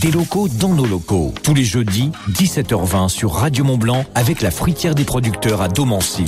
Des 0.00 0.10
locaux 0.10 0.48
dans 0.48 0.70
nos 0.70 0.86
locaux. 0.86 1.32
Tous 1.44 1.54
les 1.54 1.62
jeudis, 1.62 2.10
17h20 2.30 3.08
sur 3.08 3.32
Radio 3.32 3.62
Mont 3.62 3.78
Blanc 3.78 4.04
avec 4.16 4.42
la 4.42 4.50
fruitière 4.50 4.96
des 4.96 5.04
producteurs 5.04 5.62
à 5.62 5.68
Domancy. 5.68 6.24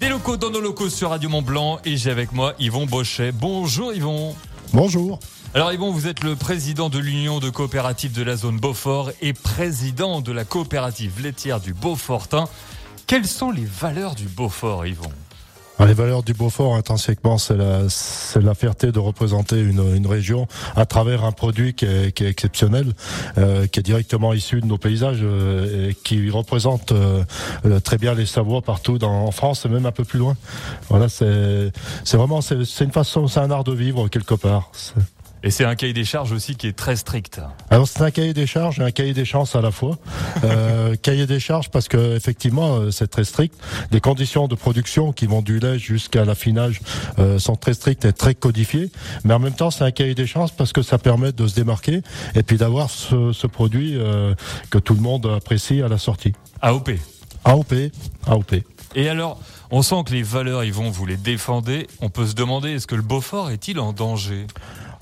Des 0.00 0.08
locaux 0.08 0.36
dans 0.36 0.50
nos 0.50 0.60
locaux 0.60 0.88
sur 0.88 1.10
Radio 1.10 1.28
Mont 1.28 1.42
Blanc 1.42 1.78
et 1.84 1.96
j'ai 1.96 2.10
avec 2.10 2.32
moi 2.32 2.54
Yvon 2.58 2.86
Bochet. 2.86 3.30
Bonjour 3.30 3.92
Yvon. 3.92 4.34
Bonjour. 4.72 5.20
Alors 5.54 5.72
Yvon, 5.72 5.92
vous 5.92 6.08
êtes 6.08 6.24
le 6.24 6.34
président 6.34 6.88
de 6.88 6.98
l'Union 6.98 7.38
de 7.38 7.48
coopératives 7.48 8.12
de 8.12 8.24
la 8.24 8.34
zone 8.34 8.58
Beaufort 8.58 9.12
et 9.20 9.34
président 9.34 10.20
de 10.20 10.32
la 10.32 10.44
coopérative 10.44 11.22
laitière 11.22 11.60
du 11.60 11.74
Beaufortin. 11.74 12.46
Quelles 13.06 13.28
sont 13.28 13.52
les 13.52 13.66
valeurs 13.66 14.16
du 14.16 14.24
Beaufort, 14.24 14.84
Yvon? 14.84 15.12
Les 15.80 15.94
valeurs 15.94 16.22
du 16.22 16.34
Beaufort, 16.34 16.76
intrinsèquement, 16.76 17.38
c'est 17.38 17.56
la, 17.56 17.80
la 18.40 18.54
fierté 18.54 18.92
de 18.92 18.98
représenter 18.98 19.60
une, 19.60 19.96
une, 19.96 20.06
région 20.06 20.46
à 20.76 20.86
travers 20.86 21.24
un 21.24 21.32
produit 21.32 21.74
qui 21.74 21.84
est, 21.84 22.12
qui 22.12 22.24
est 22.24 22.28
exceptionnel, 22.28 22.92
euh, 23.38 23.66
qui 23.66 23.80
est 23.80 23.82
directement 23.82 24.32
issu 24.32 24.60
de 24.60 24.66
nos 24.66 24.78
paysages 24.78 25.20
euh, 25.22 25.90
et 25.90 25.94
qui 25.94 26.30
représente 26.30 26.92
euh, 26.92 27.24
très 27.82 27.98
bien 27.98 28.14
les 28.14 28.26
Savoies 28.26 28.62
partout 28.62 28.98
dans, 28.98 29.26
en 29.26 29.30
France 29.30 29.66
et 29.66 29.68
même 29.68 29.86
un 29.86 29.92
peu 29.92 30.04
plus 30.04 30.18
loin. 30.18 30.36
Voilà, 30.88 31.08
c'est, 31.08 31.72
vraiment, 32.12 32.40
c'est 32.40 32.84
une 32.84 32.92
façon, 32.92 33.26
c'est 33.26 33.40
un 33.40 33.50
art 33.50 33.64
de 33.64 33.72
vivre 33.72 34.08
quelque 34.08 34.34
part. 34.34 34.70
Et 35.46 35.50
c'est 35.50 35.66
un 35.66 35.74
cahier 35.74 35.92
des 35.92 36.06
charges 36.06 36.32
aussi 36.32 36.56
qui 36.56 36.68
est 36.68 36.72
très 36.72 36.96
strict. 36.96 37.38
Alors 37.68 37.86
c'est 37.86 38.00
un 38.00 38.10
cahier 38.10 38.32
des 38.32 38.46
charges 38.46 38.78
et 38.80 38.82
un 38.82 38.90
cahier 38.90 39.12
des 39.12 39.26
chances 39.26 39.54
à 39.54 39.60
la 39.60 39.70
fois. 39.70 39.98
Euh, 40.42 40.96
cahier 41.02 41.26
des 41.26 41.38
charges 41.38 41.68
parce 41.68 41.86
que 41.86 42.16
effectivement 42.16 42.76
euh, 42.76 42.90
c'est 42.90 43.08
très 43.08 43.24
strict. 43.24 43.54
Les 43.92 44.00
conditions 44.00 44.48
de 44.48 44.54
production 44.54 45.12
qui 45.12 45.26
vont 45.26 45.42
du 45.42 45.58
lait 45.58 45.78
jusqu'à 45.78 46.24
l'affinage 46.24 46.80
euh, 47.18 47.38
sont 47.38 47.56
très 47.56 47.74
strictes 47.74 48.06
et 48.06 48.14
très 48.14 48.34
codifiées. 48.34 48.90
Mais 49.24 49.34
en 49.34 49.38
même 49.38 49.52
temps 49.52 49.70
c'est 49.70 49.84
un 49.84 49.90
cahier 49.90 50.14
des 50.14 50.26
chances 50.26 50.50
parce 50.50 50.72
que 50.72 50.80
ça 50.80 50.96
permet 50.96 51.32
de 51.32 51.46
se 51.46 51.54
démarquer 51.54 52.00
et 52.34 52.42
puis 52.42 52.56
d'avoir 52.56 52.88
ce, 52.88 53.32
ce 53.32 53.46
produit 53.46 53.98
euh, 53.98 54.34
que 54.70 54.78
tout 54.78 54.94
le 54.94 55.02
monde 55.02 55.26
apprécie 55.26 55.82
à 55.82 55.88
la 55.88 55.98
sortie. 55.98 56.32
AOP. 56.62 56.92
AOP. 57.44 57.74
AOP. 58.26 58.54
Et 58.94 59.10
alors, 59.10 59.38
on 59.70 59.82
sent 59.82 60.04
que 60.06 60.12
les 60.12 60.22
valeurs, 60.22 60.64
ils 60.64 60.72
vont 60.72 60.88
vous 60.88 61.04
les 61.04 61.16
défendre. 61.16 61.70
On 62.00 62.08
peut 62.08 62.26
se 62.26 62.34
demander, 62.34 62.70
est-ce 62.70 62.86
que 62.86 62.94
le 62.94 63.02
Beaufort 63.02 63.50
est-il 63.50 63.80
en 63.80 63.92
danger? 63.92 64.46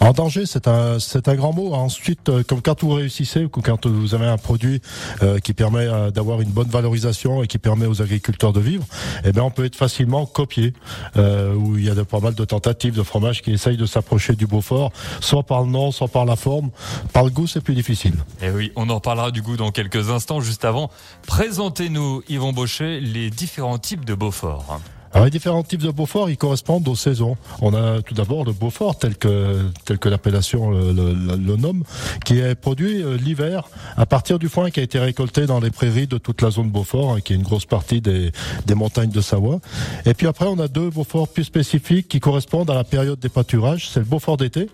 En 0.03 0.12
danger, 0.12 0.47
c'est 0.47 0.67
un, 0.67 0.98
c'est 0.98 1.28
un 1.28 1.34
grand 1.34 1.53
mot. 1.53 1.75
Ensuite, 1.75 2.28
euh, 2.28 2.42
comme 2.42 2.61
quand 2.61 2.83
vous 2.83 2.91
réussissez 2.91 3.47
quand 3.50 3.86
vous 3.86 4.14
avez 4.14 4.27
un 4.27 4.36
produit 4.36 4.81
euh, 5.22 5.39
qui 5.39 5.53
permet 5.53 5.86
euh, 5.86 6.11
d'avoir 6.11 6.41
une 6.41 6.50
bonne 6.50 6.69
valorisation 6.69 7.42
et 7.42 7.47
qui 7.47 7.59
permet 7.59 7.86
aux 7.86 8.03
agriculteurs 8.03 8.53
de 8.53 8.61
vivre, 8.61 8.84
eh 9.25 9.33
bien, 9.33 9.44
on 9.44 9.50
peut 9.50 9.64
être 9.64 9.77
facilement 9.77 10.27
copié. 10.27 10.75
Où 11.17 11.77
il 11.77 11.84
y 11.84 11.91
a 11.91 11.94
de, 11.94 12.03
pas 12.03 12.20
mal 12.20 12.34
de 12.34 12.44
tentatives 12.44 12.94
de 12.94 13.03
fromage 13.03 13.42
qui 13.42 13.53
essayent 13.53 13.77
de 13.77 13.86
s'approcher 13.86 14.34
du 14.34 14.47
Beaufort, 14.47 14.92
soit 15.20 15.42
par 15.42 15.62
le 15.62 15.69
nom, 15.69 15.92
soit 15.92 16.09
par 16.09 16.25
la 16.25 16.37
forme. 16.37 16.70
Par 17.12 17.25
le 17.25 17.31
goût, 17.31 17.47
c'est 17.47 17.61
plus 17.61 17.75
difficile. 17.75 18.14
Et 18.41 18.47
eh 18.47 18.50
oui, 18.50 18.72
on 18.77 18.89
en 18.91 18.97
reparlera 18.97 19.31
du 19.31 19.42
goût 19.42 19.56
dans 19.56 19.70
quelques 19.70 20.11
instants. 20.11 20.41
Juste 20.41 20.64
avant, 20.64 20.91
présentez-nous, 21.27 22.22
Yvon 22.28 22.53
Baucher, 22.53 23.00
les 23.00 23.31
différents 23.31 23.78
types 23.78 24.05
de 24.05 24.14
Beaufort. 24.14 24.81
Alors, 25.14 25.27
les 25.27 25.30
différents 25.30 25.62
types 25.62 25.82
de 25.82 25.91
Beaufort, 25.91 26.30
ils 26.30 26.38
correspondent 26.38 26.88
aux 26.88 26.96
saisons. 26.96 27.36
On 27.60 27.74
a 27.74 28.00
tout 28.00 28.14
d'abord 28.14 28.46
le 28.46 28.52
Beaufort, 28.52 28.98
tel 28.98 29.16
que, 29.16 29.60
tel 29.84 29.98
que 29.98 30.08
l'appellation 30.08 30.70
le, 30.70 30.92
le, 30.92 31.36
le, 31.36 31.56
nomme, 31.56 31.84
qui 32.24 32.38
est 32.38 32.54
produit 32.54 33.02
euh, 33.02 33.19
l'hiver 33.19 33.69
à 33.98 34.06
partir 34.06 34.38
du 34.38 34.48
foin 34.48 34.70
qui 34.70 34.80
a 34.80 34.82
été 34.82 34.98
récolté 34.98 35.44
dans 35.44 35.60
les 35.60 35.70
prairies 35.70 36.06
de 36.06 36.16
toute 36.16 36.41
la 36.41 36.50
zone 36.50 36.70
Beaufort, 36.70 37.12
hein, 37.12 37.20
qui 37.20 37.34
est 37.34 37.36
une 37.36 37.42
grosse 37.42 37.66
partie 37.66 38.00
des, 38.00 38.32
des 38.64 38.74
montagnes 38.74 39.10
de 39.10 39.20
Savoie. 39.20 39.60
Et 40.06 40.14
puis 40.14 40.27
après, 40.27 40.46
on 40.46 40.58
a 40.58 40.66
deux 40.66 40.88
Beauforts 40.88 41.28
plus 41.28 41.44
spécifiques 41.44 42.08
qui 42.08 42.19
correspondent 42.19 42.70
à 42.70 42.74
la 42.74 42.84
période 42.84 43.19
des 43.19 43.28
pâturages. 43.28 43.91
C'est 43.91 44.00
le 44.00 44.06
Beaufort 44.06 44.38
d'été, 44.38 44.70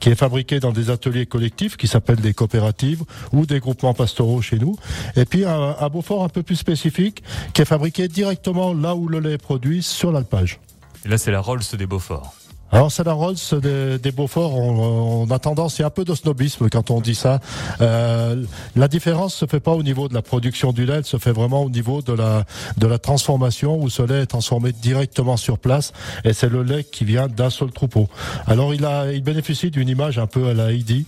qui 0.00 0.10
est 0.10 0.14
fabriqué 0.14 0.60
dans 0.60 0.72
des 0.72 0.90
ateliers 0.90 1.24
collectifs 1.24 1.78
qui 1.78 1.86
s'appellent 1.86 2.20
des 2.20 2.34
coopératives 2.34 3.04
ou 3.32 3.46
des 3.46 3.58
groupements 3.58 3.94
pastoraux 3.94 4.42
chez 4.42 4.58
nous. 4.58 4.76
Et 5.16 5.24
puis 5.24 5.46
un, 5.46 5.76
un 5.80 5.88
Beaufort 5.88 6.24
un 6.24 6.28
peu 6.28 6.42
plus 6.42 6.56
spécifique, 6.56 7.22
qui 7.54 7.62
est 7.62 7.64
fabriqué 7.64 8.06
directement 8.06 8.74
là 8.74 8.94
où 8.94 9.08
le 9.08 9.20
lait 9.20 9.32
est 9.32 9.38
produit 9.38 9.77
sur 9.82 10.12
l'alpage. 10.12 10.60
Et 11.04 11.08
là, 11.08 11.18
c'est 11.18 11.30
la 11.30 11.40
Rolls 11.40 11.62
des 11.72 11.86
Beaufort. 11.86 12.34
Alors 12.70 12.92
c'est 12.92 13.04
la 13.04 13.14
Rolls 13.14 13.36
des, 13.62 13.98
des 13.98 14.12
Beaufort, 14.12 14.54
on, 14.54 15.22
on, 15.22 15.30
a 15.30 15.38
tendance, 15.38 15.78
il 15.78 15.82
y 15.82 15.84
a 15.84 15.86
un 15.86 15.90
peu 15.90 16.04
de 16.04 16.14
snobisme 16.14 16.68
quand 16.68 16.90
on 16.90 17.00
dit 17.00 17.14
ça. 17.14 17.40
Euh, 17.80 18.44
la 18.76 18.88
différence 18.88 19.34
se 19.34 19.46
fait 19.46 19.60
pas 19.60 19.72
au 19.72 19.82
niveau 19.82 20.06
de 20.06 20.12
la 20.12 20.20
production 20.20 20.72
du 20.72 20.84
lait, 20.84 20.96
elle 20.96 21.04
se 21.06 21.16
fait 21.16 21.32
vraiment 21.32 21.62
au 21.62 21.70
niveau 21.70 22.02
de 22.02 22.12
la 22.12 22.44
de 22.76 22.86
la 22.86 22.98
transformation 22.98 23.80
où 23.80 23.88
ce 23.88 24.02
lait 24.02 24.22
est 24.22 24.26
transformé 24.26 24.72
directement 24.72 25.38
sur 25.38 25.58
place 25.58 25.94
et 26.24 26.34
c'est 26.34 26.50
le 26.50 26.62
lait 26.62 26.84
qui 26.84 27.06
vient 27.06 27.26
d'un 27.26 27.48
seul 27.48 27.70
troupeau. 27.70 28.06
Alors 28.46 28.74
il 28.74 28.84
a 28.84 29.12
il 29.12 29.22
bénéficie 29.22 29.70
d'une 29.70 29.88
image 29.88 30.18
un 30.18 30.26
peu 30.26 30.48
à 30.48 30.52
la 30.52 30.70
Heidi 30.70 31.06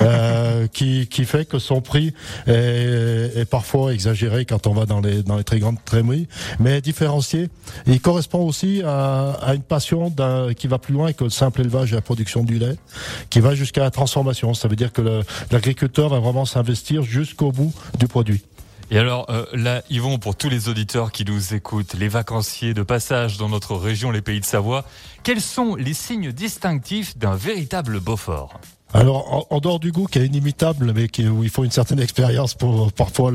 euh, 0.00 0.66
qui 0.72 1.06
qui 1.06 1.26
fait 1.26 1.44
que 1.44 1.58
son 1.58 1.82
prix 1.82 2.14
est, 2.46 3.36
est, 3.36 3.44
parfois 3.44 3.92
exagéré 3.92 4.46
quand 4.46 4.66
on 4.66 4.72
va 4.72 4.86
dans 4.86 5.00
les 5.00 5.22
dans 5.22 5.36
les 5.36 5.44
très 5.44 5.58
grandes 5.58 5.84
trémies, 5.84 6.28
mais 6.60 6.80
différencié. 6.80 7.50
il 7.86 8.00
correspond 8.00 8.40
aussi 8.40 8.80
à, 8.82 9.32
à 9.32 9.54
une 9.54 9.62
passion 9.62 10.08
d'un 10.08 10.54
qui 10.54 10.66
va 10.66 10.78
plus 10.78 10.93
loin 10.94 11.12
que 11.12 11.24
le 11.24 11.30
simple 11.30 11.60
élevage 11.60 11.92
et 11.92 11.94
la 11.94 12.00
production 12.00 12.42
du 12.42 12.58
lait, 12.58 12.76
qui 13.28 13.40
va 13.40 13.54
jusqu'à 13.54 13.82
la 13.82 13.90
transformation. 13.90 14.54
Ça 14.54 14.68
veut 14.68 14.76
dire 14.76 14.92
que 14.92 15.22
l'agriculteur 15.50 16.08
va 16.08 16.20
vraiment 16.20 16.46
s'investir 16.46 17.02
jusqu'au 17.02 17.52
bout 17.52 17.72
du 17.98 18.06
produit. 18.06 18.42
Et 18.90 18.98
alors 18.98 19.26
euh, 19.30 19.44
là, 19.52 19.82
Yvon, 19.90 20.18
pour 20.18 20.36
tous 20.36 20.48
les 20.48 20.68
auditeurs 20.68 21.10
qui 21.10 21.24
nous 21.24 21.54
écoutent, 21.54 21.94
les 21.94 22.08
vacanciers 22.08 22.74
de 22.74 22.82
passage 22.82 23.38
dans 23.38 23.48
notre 23.48 23.74
région, 23.76 24.10
les 24.10 24.22
pays 24.22 24.40
de 24.40 24.44
Savoie, 24.44 24.84
quels 25.22 25.40
sont 25.40 25.74
les 25.74 25.94
signes 25.94 26.32
distinctifs 26.32 27.16
d'un 27.16 27.34
véritable 27.34 28.00
Beaufort? 28.00 28.60
Alors, 28.94 29.46
en, 29.50 29.58
dehors 29.58 29.80
du 29.80 29.90
goût 29.90 30.06
qui 30.06 30.20
est 30.20 30.26
inimitable, 30.26 30.92
mais 30.94 31.08
qui, 31.08 31.26
où 31.26 31.42
il 31.42 31.50
faut 31.50 31.64
une 31.64 31.72
certaine 31.72 31.98
expérience 31.98 32.54
pour 32.54 32.92
parfois 32.92 33.32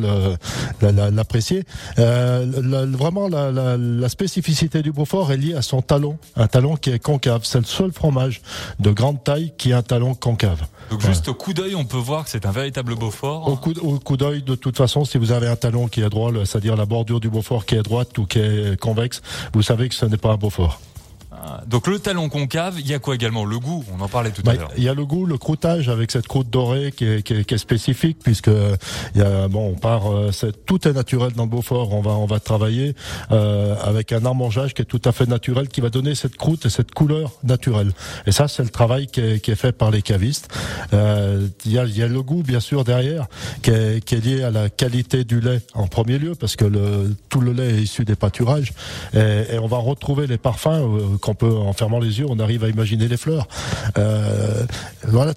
l'apprécier, 0.81 1.65
euh, 1.99 2.45
vraiment 2.87 3.27
la, 3.27 3.51
la, 3.51 3.75
la, 3.77 4.09
spécificité 4.09 4.81
du 4.81 4.93
Beaufort 4.93 5.33
est 5.33 5.37
liée 5.37 5.55
à 5.55 5.61
son 5.61 5.81
talon, 5.81 6.17
un 6.37 6.47
talon 6.47 6.77
qui 6.77 6.91
est 6.91 6.99
concave. 6.99 7.41
C'est 7.43 7.59
le 7.59 7.65
seul 7.65 7.91
fromage 7.91 8.41
de 8.79 8.91
grande 8.91 9.21
taille 9.21 9.51
qui 9.57 9.73
a 9.73 9.79
un 9.79 9.81
talon 9.81 10.15
concave. 10.15 10.61
Donc 10.91 11.01
juste 11.01 11.27
au 11.27 11.33
coup 11.33 11.53
d'œil, 11.53 11.75
on 11.75 11.83
peut 11.83 11.97
voir 11.97 12.23
que 12.23 12.29
c'est 12.29 12.45
un 12.45 12.51
véritable 12.51 12.95
Beaufort. 12.95 13.47
Au 13.47 13.57
coup, 13.57 13.73
au 13.81 13.99
coup 13.99 14.15
d'œil, 14.15 14.41
de 14.41 14.55
toute 14.55 14.77
façon, 14.77 15.03
si 15.03 15.17
vous 15.17 15.33
avez 15.33 15.47
un 15.47 15.57
talon 15.57 15.89
qui 15.89 16.01
est 16.01 16.09
droit, 16.09 16.31
c'est-à-dire 16.45 16.77
la 16.77 16.85
bordure 16.85 17.19
du 17.19 17.29
Beaufort 17.29 17.65
qui 17.65 17.75
est 17.75 17.83
droite 17.83 18.17
ou 18.17 18.25
qui 18.25 18.39
est 18.39 18.79
convexe, 18.79 19.21
vous 19.53 19.61
savez 19.61 19.89
que 19.89 19.95
ce 19.95 20.05
n'est 20.05 20.17
pas 20.17 20.31
un 20.31 20.37
Beaufort. 20.37 20.79
Donc 21.67 21.87
le 21.87 21.99
talon 21.99 22.27
concave, 22.27 22.79
il 22.79 22.87
y 22.87 22.93
a 22.93 22.99
quoi 22.99 23.13
également? 23.13 23.45
Le 23.45 23.59
goût, 23.59 23.85
on 23.95 24.01
en 24.01 24.07
parlait 24.07 24.31
tout 24.31 24.41
à 24.41 24.51
bah, 24.51 24.53
l'heure. 24.55 24.71
Il 24.77 24.83
y 24.83 24.89
a 24.89 24.93
le 24.93 25.05
goût, 25.05 25.25
le 25.25 25.37
croûtage 25.37 25.87
avec 25.87 26.11
cette 26.11 26.27
croûte 26.27 26.49
dorée 26.49 26.91
qui 26.91 27.05
est, 27.05 27.21
qui 27.21 27.33
est, 27.33 27.45
qui 27.45 27.53
est 27.53 27.59
spécifique 27.59 28.17
puisque 28.23 28.49
il 29.13 29.21
y 29.21 29.23
a 29.23 29.47
bon, 29.47 29.69
on 29.69 29.75
part, 29.75 30.11
euh, 30.11 30.31
tout 30.65 30.87
est 30.87 30.93
naturel 30.93 31.33
dans 31.33 31.43
le 31.43 31.49
Beaufort. 31.49 31.93
On 31.93 32.01
va 32.01 32.11
on 32.11 32.25
va 32.25 32.39
travailler 32.39 32.95
euh, 33.31 33.75
avec 33.83 34.11
un 34.11 34.25
armangeage 34.25 34.73
qui 34.73 34.81
est 34.81 34.85
tout 34.85 35.01
à 35.05 35.11
fait 35.11 35.27
naturel, 35.27 35.67
qui 35.69 35.81
va 35.81 35.89
donner 35.89 36.15
cette 36.15 36.35
croûte 36.35 36.65
et 36.65 36.69
cette 36.69 36.91
couleur 36.91 37.33
naturelle. 37.43 37.91
Et 38.25 38.31
ça, 38.31 38.47
c'est 38.47 38.63
le 38.63 38.69
travail 38.69 39.05
qui 39.07 39.21
est, 39.21 39.39
qui 39.39 39.51
est 39.51 39.55
fait 39.55 39.71
par 39.71 39.91
les 39.91 40.01
cavistes. 40.01 40.49
Euh, 40.93 41.47
il, 41.65 41.71
y 41.71 41.77
a, 41.77 41.85
il 41.85 41.95
y 41.95 42.01
a 42.01 42.07
le 42.07 42.23
goût 42.23 42.41
bien 42.41 42.59
sûr 42.59 42.83
derrière, 42.83 43.27
qui 43.61 43.69
est, 43.69 44.03
qui 44.03 44.15
est 44.15 44.25
lié 44.25 44.43
à 44.43 44.49
la 44.49 44.69
qualité 44.69 45.23
du 45.23 45.41
lait 45.41 45.61
en 45.75 45.87
premier 45.87 46.17
lieu 46.17 46.33
parce 46.33 46.55
que 46.55 46.65
le, 46.65 47.15
tout 47.29 47.41
le 47.41 47.53
lait 47.53 47.75
est 47.75 47.81
issu 47.81 48.03
des 48.03 48.15
pâturages 48.15 48.73
et, 49.13 49.53
et 49.53 49.59
on 49.59 49.67
va 49.67 49.77
retrouver 49.77 50.25
les 50.25 50.37
parfums 50.37 50.67
euh, 50.69 51.17
qu'on 51.19 51.35
peut, 51.35 51.51
en 51.51 51.73
fermant 51.73 51.99
les 51.99 52.19
yeux, 52.19 52.25
on 52.27 52.39
arrive 52.39 52.63
à 52.63 52.69
imaginer 52.69 53.07
les 53.07 53.17
fleurs. 53.17 53.47
Euh, 53.97 54.65
voilà. 55.07 55.27